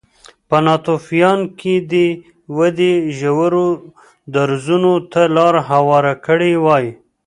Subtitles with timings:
[0.49, 2.07] په ناتوفیان کې دې
[2.57, 3.67] ودې ژورو
[4.33, 6.85] درزونو ته لار هواره کړې وای